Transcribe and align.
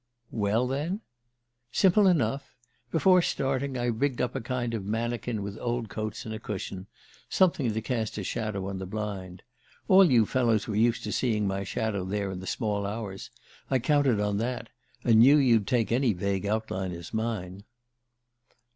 "Well, 0.31 0.65
then?" 0.65 1.01
"Simple 1.71 2.07
enough. 2.07 2.55
Before 2.89 3.21
starting 3.21 3.77
I 3.77 3.85
rigged 3.85 4.19
up 4.19 4.33
a 4.33 4.41
kind 4.41 4.73
of 4.73 4.83
mannikin 4.83 5.43
with 5.43 5.59
old 5.59 5.89
coats 5.89 6.25
and 6.25 6.33
a 6.33 6.39
cushion 6.39 6.87
something 7.29 7.71
to 7.71 7.81
cast 7.83 8.17
a 8.17 8.23
shadow 8.23 8.67
on 8.67 8.79
the 8.79 8.87
blind. 8.87 9.43
All 9.87 10.09
you 10.09 10.25
fellows 10.25 10.67
were 10.67 10.73
used 10.75 11.03
to 11.03 11.11
seeing 11.11 11.45
my 11.45 11.63
shadow 11.63 12.03
there 12.03 12.31
in 12.31 12.39
the 12.39 12.47
small 12.47 12.87
hours 12.87 13.29
I 13.69 13.77
counted 13.77 14.19
on 14.19 14.37
that, 14.37 14.69
and 15.03 15.19
knew 15.19 15.37
you'd 15.37 15.67
take 15.67 15.91
any 15.91 16.13
vague 16.13 16.47
outline 16.47 16.93
as 16.93 17.13
mine." 17.13 17.63